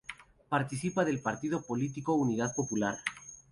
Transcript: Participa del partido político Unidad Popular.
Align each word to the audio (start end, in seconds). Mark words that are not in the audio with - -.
Participa 0.49 1.05
del 1.05 1.21
partido 1.21 1.61
político 1.63 2.15
Unidad 2.15 2.55
Popular. 2.55 2.97